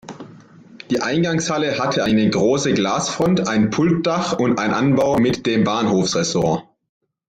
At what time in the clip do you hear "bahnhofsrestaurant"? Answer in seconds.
5.63-6.63